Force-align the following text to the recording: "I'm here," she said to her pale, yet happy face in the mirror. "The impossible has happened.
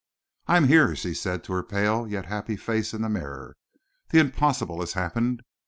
"I'm 0.47 0.67
here," 0.67 0.95
she 0.95 1.13
said 1.13 1.43
to 1.43 1.53
her 1.53 1.61
pale, 1.61 2.07
yet 2.07 2.25
happy 2.25 2.55
face 2.57 2.91
in 2.95 3.03
the 3.03 3.07
mirror. 3.09 3.55
"The 4.09 4.17
impossible 4.17 4.79
has 4.79 4.93
happened. 4.93 5.43